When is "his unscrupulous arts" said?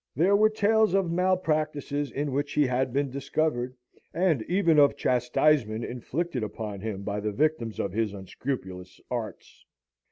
7.93-9.63